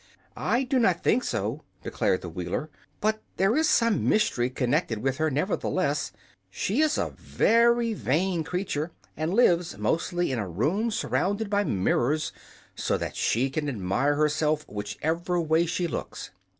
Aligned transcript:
"I 0.35 0.63
do 0.63 0.79
not 0.79 1.03
think 1.03 1.23
so," 1.23 1.61
declared 1.83 2.21
the 2.21 2.29
Wheeler. 2.29 2.71
"But 3.01 3.21
there 3.37 3.55
is 3.55 3.69
some 3.69 4.09
mystery 4.09 4.49
connected 4.49 4.97
with 4.97 5.17
her, 5.17 5.29
nevertheless. 5.29 6.11
She 6.49 6.81
is 6.81 6.97
a 6.97 7.11
very 7.11 7.93
vain 7.93 8.43
creature, 8.43 8.89
and 9.15 9.31
lives 9.31 9.77
mostly 9.77 10.31
in 10.31 10.39
a 10.39 10.49
room 10.49 10.89
surrounded 10.89 11.51
by 11.51 11.65
mirrors, 11.65 12.31
so 12.73 12.97
that 12.97 13.15
she 13.15 13.51
can 13.51 13.69
admire 13.69 14.15
herself 14.15 14.67
whichever 14.67 15.39
way 15.39 15.67
she 15.67 15.85
looks." 15.85 16.31